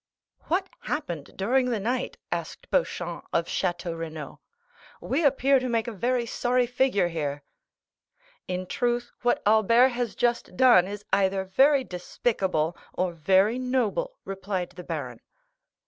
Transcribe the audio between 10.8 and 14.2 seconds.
is either very despicable or very noble,"